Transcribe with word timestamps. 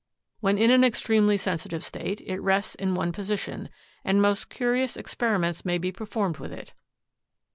When 0.39 0.57
in 0.57 0.71
an 0.71 0.83
extremely 0.83 1.37
sensitive 1.37 1.83
state 1.83 2.21
it 2.21 2.41
rests 2.41 2.73
in 2.73 2.95
one 2.95 3.11
position, 3.11 3.69
and 4.03 4.19
most 4.19 4.49
curious 4.49 4.97
experiments 4.97 5.63
may 5.63 5.77
be 5.77 5.91
performed 5.91 6.37
with 6.39 6.51
it. 6.51 6.73